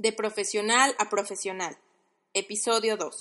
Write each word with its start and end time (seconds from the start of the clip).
De 0.00 0.12
profesional 0.12 0.94
a 0.98 1.10
profesional. 1.10 1.76
Episodio 2.32 2.96
2. 2.96 3.18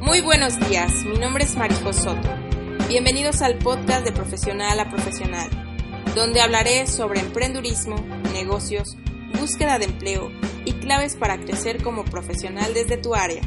Muy 0.00 0.20
buenos 0.20 0.60
días, 0.68 0.92
mi 1.06 1.18
nombre 1.18 1.42
es 1.42 1.56
Marijo 1.56 1.92
Soto. 1.92 2.28
Bienvenidos 2.86 3.42
al 3.42 3.58
podcast 3.58 4.04
de 4.04 4.12
Profesional 4.12 4.78
a 4.78 4.88
Profesional, 4.88 5.50
donde 6.14 6.40
hablaré 6.40 6.86
sobre 6.86 7.18
emprendurismo, 7.18 7.96
negocios, 8.32 8.96
búsqueda 9.32 9.78
de 9.78 9.86
empleo 9.86 10.30
y 10.64 10.72
claves 10.72 11.16
para 11.16 11.38
crecer 11.38 11.82
como 11.82 12.04
profesional 12.04 12.74
desde 12.74 12.96
tu 12.96 13.14
área. 13.14 13.42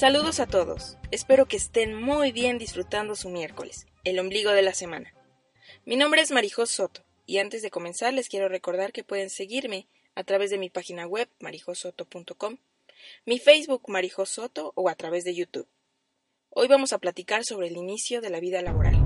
Saludos 0.00 0.40
a 0.40 0.46
todos, 0.46 0.96
espero 1.10 1.44
que 1.44 1.58
estén 1.58 1.94
muy 1.94 2.32
bien 2.32 2.56
disfrutando 2.56 3.14
su 3.14 3.28
miércoles, 3.28 3.86
el 4.04 4.18
ombligo 4.18 4.50
de 4.50 4.62
la 4.62 4.72
semana. 4.72 5.12
Mi 5.84 5.96
nombre 5.96 6.22
es 6.22 6.30
Marijos 6.30 6.70
Soto 6.70 7.02
y 7.26 7.36
antes 7.36 7.60
de 7.60 7.70
comenzar 7.70 8.14
les 8.14 8.30
quiero 8.30 8.48
recordar 8.48 8.92
que 8.92 9.04
pueden 9.04 9.28
seguirme 9.28 9.88
a 10.14 10.24
través 10.24 10.50
de 10.50 10.56
mi 10.56 10.70
página 10.70 11.06
web 11.06 11.28
marijosoto.com 11.38 12.56
mi 13.24 13.38
Facebook 13.38 13.84
Marijo 13.88 14.26
Soto 14.26 14.72
o 14.74 14.88
a 14.88 14.94
través 14.94 15.24
de 15.24 15.34
YouTube. 15.34 15.68
Hoy 16.50 16.68
vamos 16.68 16.92
a 16.92 16.98
platicar 16.98 17.44
sobre 17.44 17.68
el 17.68 17.76
inicio 17.76 18.20
de 18.20 18.30
la 18.30 18.40
vida 18.40 18.62
laboral. 18.62 18.96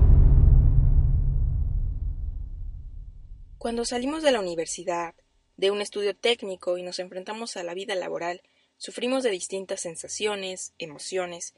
Cuando 3.57 3.85
salimos 3.85 4.23
de 4.23 4.31
la 4.31 4.39
universidad, 4.39 5.15
de 5.57 5.71
un 5.71 5.81
estudio 5.81 6.15
técnico 6.15 6.77
y 6.77 6.83
nos 6.83 6.99
enfrentamos 6.99 7.57
a 7.57 7.63
la 7.63 7.73
vida 7.73 7.95
laboral, 7.95 8.41
sufrimos 8.77 9.23
de 9.23 9.31
distintas 9.31 9.81
sensaciones, 9.81 10.73
emociones, 10.77 11.53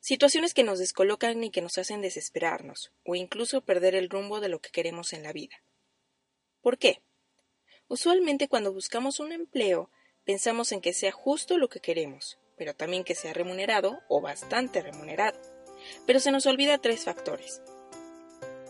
situaciones 0.00 0.54
que 0.54 0.62
nos 0.62 0.78
descolocan 0.78 1.42
y 1.42 1.50
que 1.50 1.62
nos 1.62 1.78
hacen 1.78 2.00
desesperarnos 2.00 2.92
o 3.04 3.14
incluso 3.14 3.60
perder 3.60 3.94
el 3.94 4.08
rumbo 4.08 4.40
de 4.40 4.48
lo 4.48 4.60
que 4.60 4.70
queremos 4.70 5.12
en 5.12 5.22
la 5.22 5.32
vida. 5.32 5.62
¿Por 6.60 6.78
qué? 6.78 7.02
Usualmente 7.88 8.48
cuando 8.48 8.72
buscamos 8.72 9.20
un 9.20 9.32
empleo 9.32 9.90
pensamos 10.28 10.72
en 10.72 10.82
que 10.82 10.92
sea 10.92 11.10
justo 11.10 11.56
lo 11.56 11.70
que 11.70 11.80
queremos, 11.80 12.36
pero 12.58 12.74
también 12.74 13.02
que 13.02 13.14
sea 13.14 13.32
remunerado 13.32 14.00
o 14.08 14.20
bastante 14.20 14.82
remunerado. 14.82 15.40
Pero 16.06 16.20
se 16.20 16.30
nos 16.30 16.44
olvida 16.44 16.76
tres 16.76 17.04
factores. 17.04 17.62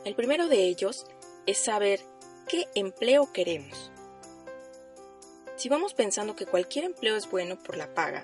El 0.05 0.15
primero 0.15 0.47
de 0.47 0.63
ellos 0.67 1.05
es 1.47 1.59
saber 1.59 1.99
qué 2.47 2.69
empleo 2.77 3.33
queremos. 3.33 3.91
Si 5.57 5.69
vamos 5.69 5.95
pensando 5.95 6.37
que 6.37 6.47
cualquier 6.47 6.85
empleo 6.85 7.17
es 7.17 7.29
bueno 7.29 7.61
por 7.61 7.77
la 7.77 7.93
paga, 7.93 8.23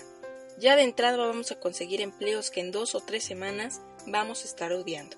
ya 0.57 0.77
de 0.77 0.85
entrada 0.85 1.17
vamos 1.17 1.51
a 1.51 1.59
conseguir 1.59 2.03
empleos 2.03 2.53
que 2.53 2.61
en 2.61 2.71
dos 2.71 2.95
o 2.95 3.01
tres 3.01 3.25
semanas 3.25 3.81
vamos 4.07 4.43
a 4.43 4.47
estar 4.47 4.73
odiando. 4.73 5.17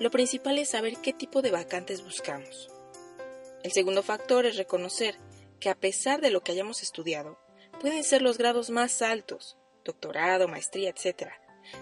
Lo 0.00 0.10
principal 0.10 0.58
es 0.58 0.70
saber 0.70 0.96
qué 0.96 1.12
tipo 1.12 1.42
de 1.42 1.52
vacantes 1.52 2.02
buscamos. 2.02 2.72
El 3.62 3.70
segundo 3.70 4.02
factor 4.02 4.46
es 4.46 4.56
reconocer 4.56 5.14
que 5.60 5.68
a 5.68 5.74
pesar 5.74 6.20
de 6.20 6.30
lo 6.30 6.42
que 6.42 6.52
hayamos 6.52 6.82
estudiado, 6.82 7.38
pueden 7.80 8.02
ser 8.02 8.22
los 8.22 8.38
grados 8.38 8.70
más 8.70 9.02
altos, 9.02 9.56
doctorado, 9.84 10.48
maestría, 10.48 10.90
etc. 10.90 11.30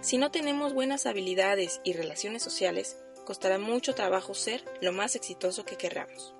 Si 0.00 0.18
no 0.18 0.30
tenemos 0.30 0.74
buenas 0.74 1.06
habilidades 1.06 1.80
y 1.84 1.92
relaciones 1.92 2.42
sociales, 2.42 2.98
costará 3.24 3.58
mucho 3.58 3.94
trabajo 3.94 4.34
ser 4.34 4.64
lo 4.80 4.92
más 4.92 5.16
exitoso 5.16 5.64
que 5.64 5.76
querramos. 5.76 6.34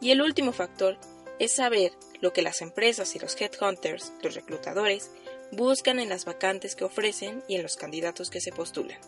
Y 0.00 0.10
el 0.12 0.22
último 0.22 0.52
factor 0.52 0.98
es 1.38 1.52
saber 1.52 1.92
lo 2.20 2.32
que 2.32 2.42
las 2.42 2.62
empresas 2.62 3.14
y 3.14 3.18
los 3.18 3.40
headhunters, 3.40 4.12
los 4.22 4.34
reclutadores, 4.34 5.10
buscan 5.52 5.98
en 5.98 6.08
las 6.08 6.24
vacantes 6.24 6.76
que 6.76 6.84
ofrecen 6.84 7.42
y 7.48 7.56
en 7.56 7.62
los 7.62 7.76
candidatos 7.76 8.30
que 8.30 8.40
se 8.40 8.52
postulan. 8.52 9.00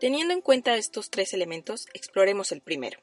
Teniendo 0.00 0.32
en 0.32 0.40
cuenta 0.40 0.76
estos 0.76 1.10
tres 1.10 1.34
elementos, 1.34 1.86
exploremos 1.92 2.52
el 2.52 2.62
primero. 2.62 3.00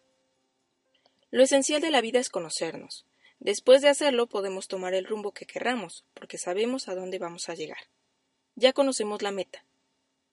Lo 1.29 1.43
esencial 1.43 1.81
de 1.81 1.91
la 1.91 2.01
vida 2.01 2.19
es 2.19 2.29
conocernos. 2.29 3.05
Después 3.39 3.81
de 3.81 3.89
hacerlo 3.89 4.27
podemos 4.27 4.67
tomar 4.67 4.93
el 4.93 5.05
rumbo 5.05 5.33
que 5.33 5.45
querramos, 5.45 6.05
porque 6.13 6.37
sabemos 6.37 6.87
a 6.87 6.95
dónde 6.95 7.19
vamos 7.19 7.49
a 7.49 7.55
llegar. 7.55 7.89
Ya 8.55 8.73
conocemos 8.73 9.21
la 9.21 9.31
meta. 9.31 9.63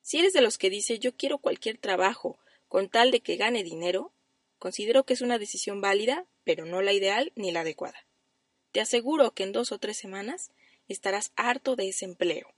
Si 0.03 0.19
eres 0.19 0.33
de 0.33 0.41
los 0.41 0.57
que 0.57 0.71
dice 0.71 0.99
yo 0.99 1.17
quiero 1.17 1.39
cualquier 1.39 1.79
trabajo 1.79 2.39
con 2.69 2.89
tal 2.89 3.11
de 3.11 3.21
que 3.21 3.37
gane 3.37 3.63
dinero, 3.63 4.13
considero 4.59 5.05
que 5.05 5.15
es 5.15 5.21
una 5.21 5.39
decisión 5.39 5.81
válida, 5.81 6.27
pero 6.45 6.65
no 6.65 6.81
la 6.81 6.93
ideal 6.93 7.33
ni 7.35 7.53
la 7.53 7.61
adecuada. 7.61 8.07
Te 8.73 8.81
aseguro 8.81 9.33
que 9.33 9.43
en 9.43 9.53
dos 9.53 9.73
o 9.73 9.79
tres 9.79 9.97
semanas 9.97 10.51
estarás 10.89 11.33
harto 11.37 11.77
de 11.77 11.89
ese 11.89 12.05
empleo. 12.05 12.55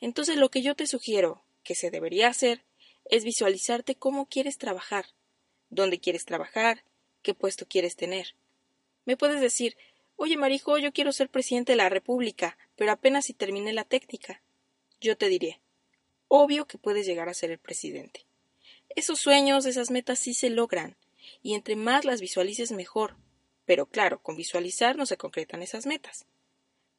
Entonces 0.00 0.36
lo 0.36 0.50
que 0.50 0.62
yo 0.62 0.74
te 0.74 0.86
sugiero 0.86 1.44
que 1.64 1.74
se 1.74 1.90
debería 1.90 2.28
hacer 2.28 2.64
es 3.04 3.24
visualizarte 3.24 3.94
cómo 3.94 4.26
quieres 4.26 4.58
trabajar, 4.58 5.06
dónde 5.70 6.00
quieres 6.00 6.24
trabajar, 6.24 6.84
qué 7.22 7.34
puesto 7.34 7.66
quieres 7.66 7.96
tener. 7.96 8.34
Me 9.04 9.16
puedes 9.16 9.40
decir, 9.40 9.76
oye 10.16 10.36
Marijo, 10.36 10.78
yo 10.78 10.92
quiero 10.92 11.12
ser 11.12 11.28
presidente 11.28 11.72
de 11.72 11.76
la 11.76 11.88
República, 11.88 12.58
pero 12.76 12.92
apenas 12.92 13.26
si 13.26 13.34
termine 13.34 13.72
la 13.72 13.84
técnica. 13.84 14.42
Yo 15.00 15.16
te 15.16 15.28
diré, 15.28 15.60
obvio 16.28 16.66
que 16.66 16.78
puedes 16.78 17.06
llegar 17.06 17.28
a 17.28 17.34
ser 17.34 17.50
el 17.50 17.58
presidente. 17.58 18.26
Esos 18.94 19.20
sueños, 19.20 19.66
esas 19.66 19.90
metas 19.90 20.18
sí 20.18 20.34
se 20.34 20.50
logran, 20.50 20.96
y 21.42 21.54
entre 21.54 21.76
más 21.76 22.04
las 22.04 22.20
visualices 22.20 22.72
mejor. 22.72 23.16
Pero 23.64 23.86
claro, 23.86 24.20
con 24.22 24.36
visualizar 24.36 24.96
no 24.96 25.06
se 25.06 25.16
concretan 25.16 25.62
esas 25.62 25.86
metas. 25.86 26.26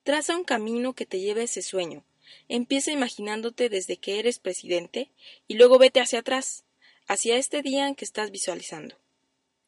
Traza 0.04 0.36
un 0.36 0.44
camino 0.44 0.94
que 0.94 1.06
te 1.06 1.20
lleve 1.20 1.42
a 1.42 1.46
ese 1.46 1.62
sueño. 1.62 2.04
Empieza 2.48 2.92
imaginándote 2.92 3.70
desde 3.70 3.98
que 3.98 4.20
eres 4.20 4.40
presidente 4.40 5.12
y 5.48 5.56
luego 5.56 5.78
vete 5.78 6.00
hacia 6.00 6.20
atrás, 6.20 6.64
hacia 7.08 7.38
este 7.38 7.62
día 7.62 7.88
en 7.88 7.96
que 7.96 8.06
estás 8.06 8.32
visualizando. 8.32 8.98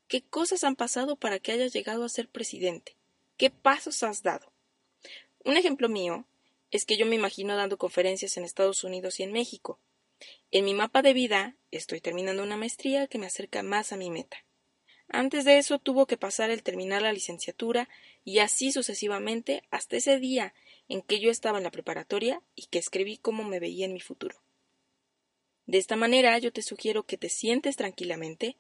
¿Qué 0.08 0.22
cosas 0.22 0.64
han 0.64 0.76
pasado 0.76 1.16
para 1.16 1.40
que 1.40 1.52
hayas 1.52 1.74
llegado 1.74 2.04
a 2.04 2.10
ser 2.10 2.30
presidente? 2.30 2.96
¿Qué 3.38 3.50
pasos 3.50 4.04
has 4.04 4.22
dado? 4.22 4.54
Un 5.44 5.58
ejemplo 5.58 5.90
mío 5.90 6.28
es 6.70 6.86
que 6.86 6.96
yo 6.96 7.08
me 7.08 7.16
imagino 7.16 7.56
dando 7.56 7.78
conferencias 7.78 8.38
en 8.38 8.44
Estados 8.44 8.84
Unidos 8.84 9.20
y 9.20 9.24
en 9.24 9.32
México. 9.32 9.80
En 10.52 10.64
mi 10.64 10.76
mapa 10.76 11.02
de 11.02 11.14
vida 11.14 11.56
estoy 11.72 12.02
terminando 12.02 12.44
una 12.44 12.56
maestría 12.56 13.08
que 13.08 13.18
me 13.18 13.26
acerca 13.26 13.64
más 13.64 13.94
a 13.94 13.98
mi 13.98 14.12
meta. 14.12 14.46
Antes 15.08 15.44
de 15.44 15.58
eso 15.58 15.80
tuvo 15.80 16.06
que 16.06 16.18
pasar 16.18 16.52
el 16.52 16.62
terminar 16.62 17.02
la 17.02 17.14
licenciatura 17.14 17.90
y 18.24 18.40
así 18.40 18.72
sucesivamente 18.72 19.64
hasta 19.72 19.98
ese 19.98 20.20
día 20.20 20.54
en 20.88 21.02
que 21.02 21.20
yo 21.20 21.32
estaba 21.32 21.58
en 21.58 21.64
la 21.64 21.72
preparatoria 21.72 22.44
y 22.54 22.68
que 22.68 22.78
escribí 22.78 23.18
cómo 23.18 23.44
me 23.44 23.60
veía 23.60 23.86
en 23.86 23.94
mi 23.94 24.02
futuro. 24.02 24.40
De 25.66 25.80
esta 25.80 25.96
manera 25.96 26.38
yo 26.38 26.54
te 26.54 26.62
sugiero 26.62 27.04
que 27.04 27.18
te 27.18 27.30
sientes 27.30 27.76
tranquilamente 27.76 28.58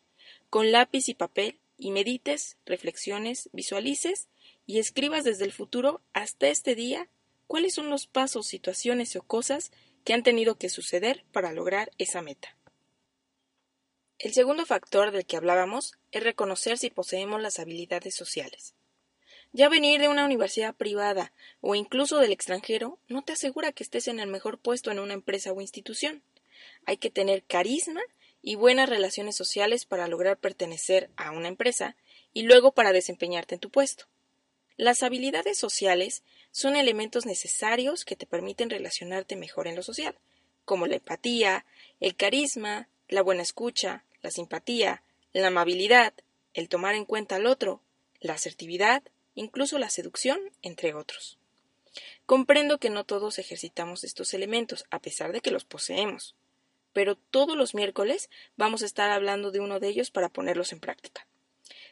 con 0.56 0.72
lápiz 0.72 1.10
y 1.10 1.13
papel 1.13 1.60
y 1.78 1.92
medites, 1.92 2.56
reflexiones, 2.66 3.50
visualices 3.52 4.30
y 4.66 4.80
escribas 4.80 5.25
desde 5.25 5.44
el 5.44 5.52
futuro 5.52 6.00
hasta 6.13 6.48
este 6.48 6.75
día 6.75 7.10
cuáles 7.46 7.74
son 7.74 7.90
los 7.90 8.07
pasos, 8.07 8.48
situaciones 8.48 9.18
o 9.18 9.22
cosas 9.22 9.74
que 10.06 10.13
han 10.13 10.24
tenido 10.24 10.56
que 10.56 10.69
suceder 10.69 11.25
para 11.34 11.52
lograr 11.52 11.92
esa 11.98 12.22
meta. 12.22 12.56
El 14.18 14.34
segundo 14.34 14.66
factor 14.66 15.12
del 15.12 15.25
que 15.25 15.36
hablábamos 15.36 15.92
es 16.13 16.24
reconocer 16.24 16.78
si 16.78 16.90
poseemos 16.90 17.42
las 17.42 17.60
habilidades 17.60 18.16
sociales. 18.16 18.75
Ya 19.52 19.68
venir 19.68 20.00
de 20.00 20.07
una 20.07 20.24
universidad 20.24 20.74
privada 20.74 21.34
o 21.60 21.75
incluso 21.75 22.19
del 22.19 22.31
extranjero 22.31 22.98
no 23.10 23.25
te 23.25 23.34
asegura 23.34 23.74
que 23.74 23.84
estés 23.84 24.07
en 24.07 24.22
el 24.22 24.30
mejor 24.30 24.57
puesto 24.57 24.90
en 24.90 25.00
una 25.00 25.16
empresa 25.16 25.52
o 25.52 25.60
institución. 25.60 26.24
Hay 26.86 26.96
que 26.96 27.10
tener 27.10 27.44
carisma 27.44 28.00
y 28.47 28.53
buenas 28.53 28.88
relaciones 28.88 29.36
sociales 29.36 29.86
para 29.86 30.07
lograr 30.07 30.38
pertenecer 30.38 31.09
a 31.18 31.31
una 31.31 31.47
empresa 31.47 31.95
y 32.31 32.44
luego 32.44 32.74
para 32.74 32.94
desempeñarte 32.94 33.56
en 33.56 33.59
tu 33.59 33.71
puesto. 33.71 34.06
Las 34.77 35.01
habilidades 35.01 35.57
sociales 35.57 36.21
son 36.51 36.75
elementos 36.75 37.25
necesarios 37.25 38.06
que 38.06 38.15
te 38.15 38.27
permiten 38.27 38.69
relacionarte 38.69 39.36
mejor 39.36 39.68
en 39.68 39.75
lo 39.75 39.81
social, 39.81 40.15
como 40.63 40.86
la 40.86 40.97
empatía, 40.97 41.65
el 42.00 42.15
carisma, 42.15 42.88
la 43.09 43.24
buena 43.24 43.42
escucha, 43.42 44.03
la 44.21 44.30
simpatía, 44.30 45.01
la 45.33 45.47
amabilidad, 45.47 46.13
el 46.53 46.69
tomar 46.69 46.94
en 46.94 47.06
cuenta 47.06 47.38
al 47.38 47.47
otro, 47.47 47.81
la 48.19 48.33
asertividad, 48.33 49.01
incluso 49.33 49.80
la 49.80 49.89
seducción, 49.89 50.39
entre 50.62 50.94
otros. 50.94 51.39
Comprendo 52.27 52.77
que 52.77 52.92
no 52.92 53.06
todos 53.06 53.39
ejercitamos 53.39 54.03
estos 54.03 54.36
elementos, 54.36 54.86
a 54.92 55.00
pesar 55.00 55.31
de 55.31 55.42
que 55.42 55.50
los 55.50 55.65
poseemos, 55.65 56.36
pero 56.95 57.18
todos 57.18 57.57
los 57.57 57.75
miércoles 57.75 58.30
vamos 58.56 58.81
a 58.81 58.86
estar 58.86 59.12
hablando 59.12 59.51
de 59.51 59.59
uno 59.59 59.81
de 59.81 59.89
ellos 59.89 60.12
para 60.12 60.30
ponerlos 60.30 60.71
en 60.71 60.80
práctica. 60.80 61.27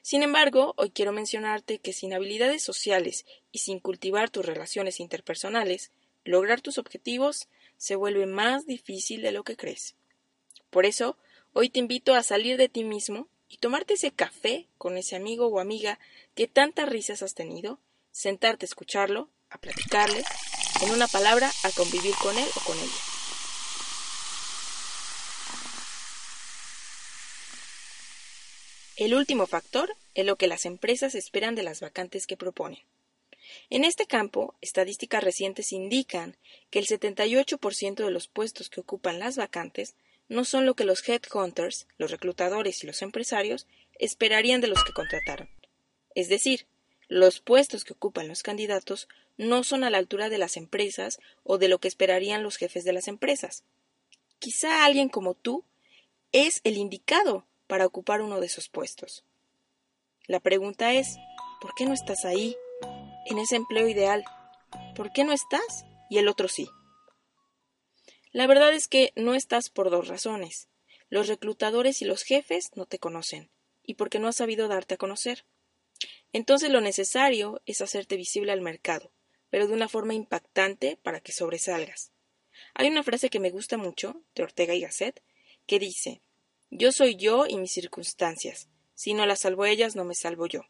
Sin 0.02 0.24
embargo, 0.24 0.74
hoy 0.78 0.92
quiero 0.92 1.12
mencionarte 1.12 1.80
que 1.80 1.92
sin 1.92 2.14
habilidades 2.14 2.64
sociales 2.64 3.26
y 3.52 3.60
sin 3.60 3.82
cultivar 3.82 4.30
tus 4.30 4.46
relaciones 4.46 5.02
interpersonales, 5.02 5.92
lograr 6.24 6.62
tus 6.62 6.78
objetivos 6.78 7.50
se 7.76 7.98
vuelve 7.98 8.28
más 8.28 8.66
difícil 8.66 9.22
de 9.22 9.34
lo 9.34 9.44
que 9.44 9.58
crees. 9.58 9.96
Por 10.70 10.86
eso, 10.86 11.18
hoy 11.52 11.70
te 11.70 11.80
invito 11.80 12.14
a 12.14 12.24
salir 12.24 12.56
de 12.56 12.70
ti 12.70 12.86
mismo 12.86 13.28
y 13.50 13.58
tomarte 13.58 13.96
ese 13.96 14.12
café 14.12 14.70
con 14.78 14.98
ese 14.98 15.18
amigo 15.18 15.48
o 15.48 15.60
amiga 15.60 16.00
que 16.34 16.48
tantas 16.48 16.88
risas 16.88 17.24
has 17.24 17.34
tenido, 17.34 17.78
sentarte 18.12 18.64
a 18.64 18.68
escucharlo, 18.68 19.28
a 19.50 19.58
platicarle, 19.58 20.24
en 20.82 20.92
una 20.92 21.08
palabra, 21.08 21.52
a 21.64 21.72
convivir 21.72 22.16
con 22.22 22.38
él 22.38 22.48
o 22.56 22.60
con 22.62 22.78
ella. 22.78 23.13
El 28.96 29.16
último 29.16 29.48
factor 29.48 29.96
es 30.14 30.24
lo 30.24 30.36
que 30.36 30.48
las 30.48 30.66
empresas 30.66 31.16
esperan 31.16 31.56
de 31.56 31.64
las 31.64 31.80
vacantes 31.80 32.28
que 32.28 32.38
proponen. 32.38 32.80
En 33.72 33.86
este 33.86 34.06
campo, 34.06 34.54
estadísticas 34.62 35.24
recientes 35.24 35.72
indican 35.72 36.38
que 36.70 36.78
el 36.78 36.86
78% 36.86 37.96
de 38.06 38.12
los 38.12 38.28
puestos 38.28 38.70
que 38.70 38.82
ocupan 38.82 39.18
las 39.18 39.36
vacantes 39.36 39.96
no 40.30 40.46
son 40.46 40.68
lo 40.68 40.76
que 40.76 40.86
los 40.86 41.08
headhunters, 41.08 41.88
los 41.98 42.12
reclutadores 42.12 42.84
y 42.84 42.88
los 42.88 43.02
empresarios 43.02 43.66
esperarían 43.98 44.62
de 44.62 44.68
los 44.68 44.84
que 44.84 44.94
contrataron. 44.94 45.50
Es 46.14 46.30
decir, 46.30 46.68
los 47.08 47.40
puestos 47.40 47.86
que 47.86 47.94
ocupan 47.94 48.28
los 48.28 48.44
candidatos 48.44 49.08
no 49.38 49.64
son 49.64 49.84
a 49.84 49.90
la 49.90 49.98
altura 49.98 50.30
de 50.30 50.38
las 50.38 50.56
empresas 50.56 51.20
o 51.44 51.58
de 51.58 51.68
lo 51.68 51.80
que 51.80 51.88
esperarían 51.88 52.44
los 52.44 52.58
jefes 52.58 52.84
de 52.84 52.94
las 52.94 53.08
empresas. 53.08 53.64
Quizá 54.38 54.86
alguien 54.86 55.10
como 55.10 55.34
tú 55.34 55.66
es 56.32 56.62
el 56.64 56.78
indicado 56.78 57.48
para 57.74 57.88
ocupar 57.88 58.22
uno 58.22 58.40
de 58.40 58.46
esos 58.46 58.70
puestos. 58.70 59.26
La 60.28 60.40
pregunta 60.40 60.94
es, 60.94 61.18
¿por 61.60 61.74
qué 61.74 61.88
no 61.88 61.94
estás 61.96 62.24
ahí, 62.24 62.56
en 63.26 63.40
ese 63.40 63.56
empleo 63.56 63.88
ideal? 63.88 64.24
¿Por 64.96 65.12
qué 65.12 65.24
no 65.24 65.34
estás 65.34 65.84
y 66.08 66.20
el 66.20 66.28
otro 66.28 66.48
sí? 66.48 66.70
La 68.32 68.46
verdad 68.46 68.76
es 68.76 68.88
que 68.88 69.12
no 69.16 69.34
estás 69.34 69.72
por 69.72 69.90
dos 69.90 70.08
razones. 70.08 70.70
Los 71.10 71.28
reclutadores 71.28 72.04
y 72.04 72.06
los 72.06 72.22
jefes 72.22 72.70
no 72.76 72.86
te 72.86 73.00
conocen, 73.00 73.50
y 73.82 73.96
porque 73.96 74.20
no 74.20 74.28
has 74.28 74.36
sabido 74.36 74.68
darte 74.68 74.94
a 74.94 74.98
conocer. 74.98 75.44
Entonces 76.32 76.70
lo 76.70 76.80
necesario 76.80 77.60
es 77.66 77.82
hacerte 77.82 78.18
visible 78.18 78.52
al 78.52 78.62
mercado, 78.62 79.12
pero 79.50 79.66
de 79.66 79.74
una 79.74 79.90
forma 79.90 80.14
impactante 80.14 81.00
para 81.02 81.22
que 81.22 81.32
sobresalgas. 81.32 82.12
Hay 82.76 82.88
una 82.88 83.02
frase 83.02 83.32
que 83.32 83.40
me 83.40 83.50
gusta 83.50 83.78
mucho, 83.78 84.22
de 84.36 84.44
Ortega 84.44 84.76
y 84.76 84.82
Gasset, 84.82 85.24
que 85.66 85.80
dice 85.80 86.22
Yo 86.76 86.92
soy 86.92 87.16
yo 87.16 87.46
y 87.46 87.58
mis 87.58 87.72
circunstancias. 87.72 88.68
Si 88.96 89.14
no 89.14 89.28
las 89.28 89.42
salvo 89.42 89.66
ellas, 89.66 89.96
no 89.96 90.06
me 90.06 90.16
salvo 90.16 90.48
yo. 90.48 90.62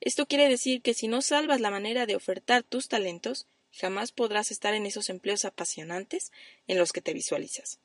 Esto 0.00 0.26
quiere 0.26 0.48
decir 0.48 0.80
que 0.80 0.94
si 0.94 1.08
no 1.08 1.22
salvas 1.22 1.60
la 1.60 1.72
manera 1.72 2.06
de 2.06 2.14
ofertar 2.14 2.62
tus 2.62 2.86
talentos, 2.86 3.48
jamás 3.72 4.12
podrás 4.12 4.52
estar 4.52 4.74
en 4.74 4.86
esos 4.86 5.10
empleos 5.10 5.44
apasionantes 5.44 6.30
en 6.68 6.78
los 6.78 6.92
que 6.92 7.00
te 7.00 7.12
visualizas. 7.12 7.80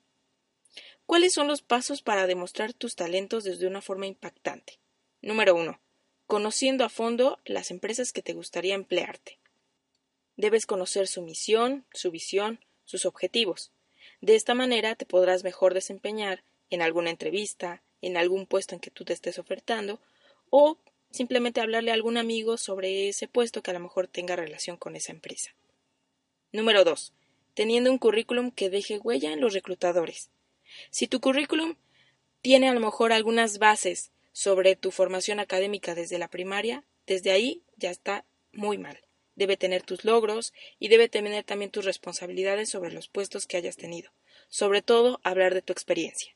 ¿Cuáles 1.08 1.34
son 1.34 1.48
los 1.48 1.64
pasos 1.64 2.04
para 2.04 2.28
demostrar 2.28 2.74
tus 2.74 2.96
talentos 2.96 3.46
desde 3.46 3.66
una 3.66 3.82
forma 3.82 4.06
impactante? 4.06 4.78
Número 5.24 5.56
uno, 5.56 5.82
conociendo 6.28 6.86
a 6.86 6.90
fondo 6.90 7.40
las 7.46 7.72
empresas 7.72 8.14
que 8.14 8.22
te 8.22 8.34
gustaría 8.34 8.76
emplearte. 8.76 9.40
Debes 10.38 10.68
conocer 10.68 11.08
su 11.08 11.24
misión, 11.24 11.88
su 11.94 12.12
visión, 12.12 12.64
sus 12.86 13.08
objetivos. 13.08 13.72
De 14.22 14.36
esta 14.36 14.54
manera 14.54 14.94
te 14.94 15.08
podrás 15.08 15.44
mejor 15.44 15.74
desempeñar 15.74 16.44
en 16.70 16.82
alguna 16.82 17.10
entrevista, 17.10 17.82
en 18.02 18.18
algún 18.18 18.46
puesto 18.46 18.76
en 18.76 18.82
que 18.82 18.92
tú 18.92 19.06
te 19.06 19.14
estés 19.14 19.40
ofertando, 19.40 20.00
o 20.50 20.78
simplemente 21.12 21.62
hablarle 21.62 21.92
a 21.92 21.96
algún 21.96 22.18
amigo 22.18 22.58
sobre 22.58 23.10
ese 23.10 23.28
puesto 23.28 23.62
que 23.62 23.72
a 23.72 23.74
lo 23.74 23.80
mejor 23.80 24.08
tenga 24.08 24.36
relación 24.36 24.78
con 24.78 24.96
esa 24.96 25.12
empresa. 25.12 25.54
Número 26.52 26.84
2. 26.84 27.14
Teniendo 27.54 27.92
un 27.92 27.98
currículum 27.98 28.52
que 28.52 28.70
deje 28.70 29.00
huella 29.00 29.34
en 29.34 29.42
los 29.42 29.54
reclutadores. 29.54 30.30
Si 30.92 31.08
tu 31.08 31.20
currículum 31.20 31.76
tiene 32.42 32.70
a 32.70 32.74
lo 32.74 32.80
mejor 32.80 33.12
algunas 33.12 33.60
bases 33.60 34.12
sobre 34.32 34.76
tu 34.76 34.92
formación 34.92 35.40
académica 35.40 35.96
desde 35.96 36.20
la 36.20 36.30
primaria, 36.30 36.84
desde 37.06 37.32
ahí 37.32 37.64
ya 37.76 37.90
está 37.90 38.26
muy 38.54 38.78
mal. 38.78 39.00
Debe 39.36 39.58
tener 39.58 39.84
tus 39.84 40.06
logros 40.06 40.54
y 40.80 40.88
debe 40.90 41.10
tener 41.10 41.44
también 41.44 41.72
tus 41.72 41.86
responsabilidades 41.86 42.70
sobre 42.70 42.92
los 42.92 43.08
puestos 43.08 43.48
que 43.48 43.58
hayas 43.58 43.78
tenido. 43.78 44.12
Sobre 44.50 44.82
todo, 44.82 45.20
hablar 45.24 45.54
de 45.54 45.62
tu 45.62 45.74
experiencia. 45.74 46.36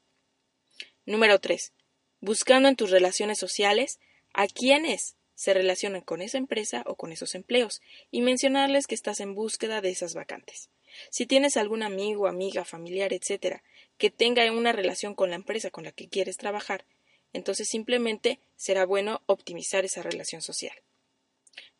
Número 1.05 1.39
3. 1.39 1.73
Buscando 2.21 2.69
en 2.69 2.77
tus 2.77 2.89
relaciones 2.89 3.37
sociales 3.37 3.99
a 4.33 4.47
quienes 4.47 5.17
se 5.35 5.53
relacionan 5.53 6.01
con 6.01 6.21
esa 6.21 6.37
empresa 6.37 6.83
o 6.85 6.95
con 6.95 7.11
esos 7.11 7.35
empleos 7.35 7.81
y 8.09 8.21
mencionarles 8.21 8.87
que 8.87 8.95
estás 8.95 9.19
en 9.19 9.35
búsqueda 9.35 9.81
de 9.81 9.89
esas 9.89 10.13
vacantes. 10.13 10.69
Si 11.09 11.25
tienes 11.25 11.57
algún 11.57 11.83
amigo, 11.83 12.27
amiga, 12.27 12.63
familiar, 12.63 13.11
etcétera, 13.11 13.63
que 13.97 14.11
tenga 14.11 14.49
una 14.51 14.71
relación 14.71 15.13
con 15.13 15.29
la 15.29 15.35
empresa 15.35 15.71
con 15.71 15.83
la 15.83 15.91
que 15.91 16.07
quieres 16.07 16.37
trabajar, 16.37 16.85
entonces 17.33 17.67
simplemente 17.67 18.39
será 18.55 18.85
bueno 18.85 19.23
optimizar 19.25 19.83
esa 19.83 20.03
relación 20.03 20.41
social. 20.41 20.75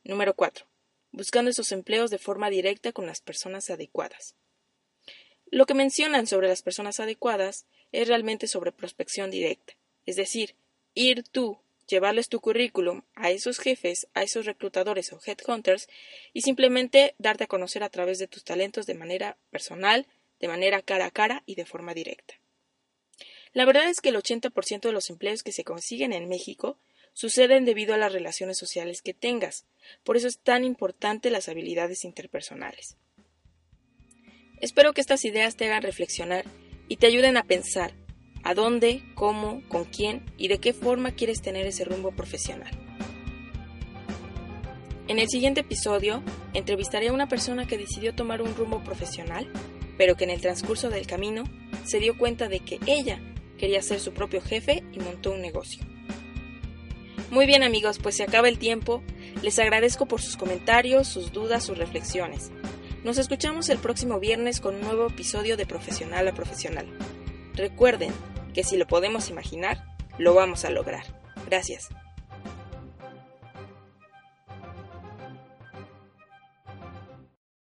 Número 0.04 0.36
4. 0.36 0.66
Buscando 1.14 1.50
esos 1.50 1.72
empleos 1.72 2.10
de 2.10 2.18
forma 2.18 2.50
directa 2.50 2.92
con 2.92 3.06
las 3.06 3.22
personas 3.22 3.70
adecuadas. 3.70 4.36
Lo 5.46 5.66
que 5.66 5.76
mencionan 5.76 6.28
sobre 6.28 6.48
las 6.48 6.64
personas 6.64 7.00
adecuadas 7.00 7.68
es 7.94 8.10
realmente 8.10 8.48
sobre 8.48 8.74
prospección 8.74 9.32
directa, 9.32 9.74
es 10.06 10.18
decir, 10.18 10.56
ir 10.94 11.24
tú 11.24 11.58
llevarles 11.88 12.30
tu 12.30 12.40
currículum 12.40 13.04
a 13.16 13.30
esos 13.30 13.60
jefes, 13.60 14.08
a 14.14 14.24
esos 14.24 14.46
reclutadores 14.46 15.12
o 15.14 15.20
headhunters 15.26 15.88
y 16.34 16.42
simplemente 16.42 17.16
darte 17.18 17.46
a 17.46 17.48
conocer 17.48 17.84
a 17.84 17.90
través 17.90 18.20
de 18.20 18.28
tus 18.28 18.44
talentos 18.44 18.86
de 18.86 18.96
manera 18.96 19.38
personal, 19.52 20.08
de 20.40 20.48
manera 20.48 20.82
cara 20.82 21.06
a 21.06 21.12
cara 21.12 21.44
y 21.46 21.56
de 21.56 21.66
forma 21.66 21.94
directa. 21.94 22.36
La 23.54 23.66
verdad 23.66 23.90
es 23.90 24.02
que 24.02 24.10
el 24.10 24.16
80% 24.16 24.82
de 24.82 24.92
los 24.92 25.10
empleos 25.10 25.44
que 25.44 25.52
se 25.52 25.64
consiguen 25.64 26.14
en 26.14 26.28
México 26.28 26.78
suceden 27.14 27.66
debido 27.66 27.94
a 27.94 27.98
las 27.98 28.12
relaciones 28.12 28.58
sociales 28.58 29.02
que 29.02 29.14
tengas. 29.14 29.66
Por 30.04 30.18
eso 30.18 30.28
es 30.28 30.40
tan 30.40 30.66
importante 30.66 31.30
las 31.30 31.48
habilidades 31.48 32.04
interpersonales. 32.04 32.98
Espero 34.60 34.94
que 34.94 35.02
estas 35.02 35.24
ideas 35.26 35.56
te 35.56 35.66
hagan 35.66 35.84
reflexionar 35.84 36.46
y 36.94 36.98
te 36.98 37.08
ayuden 37.08 37.38
a 37.38 37.44
pensar 37.44 37.96
a 38.44 38.54
dónde, 38.54 39.02
cómo, 39.16 39.64
con 39.68 39.84
quién 39.84 40.24
y 40.38 40.48
de 40.48 40.60
qué 40.60 40.74
forma 40.74 41.14
quieres 41.14 41.42
tener 41.42 41.66
ese 41.66 41.86
rumbo 41.86 42.12
profesional. 42.12 42.70
En 45.08 45.18
el 45.18 45.28
siguiente 45.28 45.62
episodio, 45.62 46.22
entrevistaré 46.54 47.08
a 47.08 47.14
una 47.14 47.28
persona 47.28 47.66
que 47.66 47.80
decidió 47.80 48.14
tomar 48.14 48.44
un 48.44 48.56
rumbo 48.56 48.84
profesional, 48.84 49.52
pero 49.98 50.14
que 50.14 50.26
en 50.26 50.30
el 50.30 50.42
transcurso 50.42 50.92
del 50.92 51.08
camino 51.08 51.46
se 51.84 51.98
dio 51.98 52.16
cuenta 52.16 52.48
de 52.48 52.60
que 52.60 52.78
ella 52.86 53.20
quería 53.58 53.82
ser 53.82 54.00
su 54.00 54.14
propio 54.14 54.40
jefe 54.40 54.84
y 54.92 55.00
montó 55.00 55.32
un 55.32 55.42
negocio. 55.42 55.84
Muy 57.32 57.48
bien 57.48 57.64
amigos, 57.64 57.98
pues 57.98 58.18
se 58.18 58.22
acaba 58.22 58.50
el 58.50 58.60
tiempo. 58.60 59.02
Les 59.42 59.58
agradezco 59.58 60.06
por 60.06 60.22
sus 60.22 60.38
comentarios, 60.38 61.08
sus 61.08 61.32
dudas, 61.32 61.66
sus 61.66 61.76
reflexiones. 61.76 62.52
Nos 63.04 63.18
escuchamos 63.18 63.68
el 63.68 63.80
próximo 63.80 64.20
viernes 64.20 64.62
con 64.62 64.76
un 64.76 64.82
nuevo 64.82 65.08
episodio 65.08 65.58
de 65.58 65.66
Profesional 65.66 66.26
a 66.28 66.34
Profesional. 66.34 66.88
Recuerden, 67.54 68.14
que 68.54 68.64
si 68.64 68.78
lo 68.78 68.88
podemos 68.88 69.30
imaginar, 69.30 69.84
lo 70.18 70.34
vamos 70.34 70.64
a 70.64 70.70
lograr. 70.70 71.04
Gracias. 71.48 71.90